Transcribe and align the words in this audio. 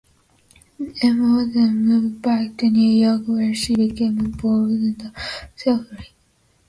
Emma 1.03 1.45
then 1.53 1.85
moved 1.85 2.23
back 2.23 2.57
to 2.57 2.65
New 2.71 2.91
York, 3.05 3.21
where 3.27 3.53
she 3.53 3.75
became 3.75 4.17
involved 4.17 4.71
in 4.71 4.95
theosophy. 5.55 6.13